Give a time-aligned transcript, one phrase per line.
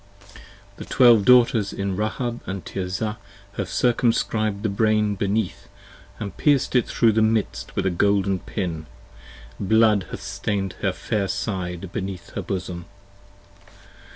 [0.77, 3.17] The Twelve Daughters in Rahab & Tirzah
[3.57, 5.67] have circumscrib'd the Brain Beneath
[6.01, 8.87] & pierced it thro' the midst with a golden pin.
[9.59, 12.85] Blood hath stain'd her fair side beneath her bosom.